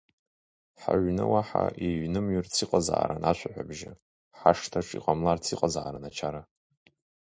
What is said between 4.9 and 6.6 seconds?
иҟамларц иҟазаарын ачара.